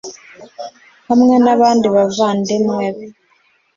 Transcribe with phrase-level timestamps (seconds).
[1.07, 3.05] hamwe n abandi bavandimwe be